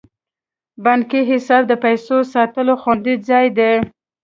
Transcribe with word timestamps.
بانکي 0.83 1.21
حساب 1.31 1.61
د 1.67 1.73
پیسو 1.83 2.17
ساتلو 2.33 2.73
خوندي 2.81 3.15
ځای 3.27 3.45
دی. 3.57 3.73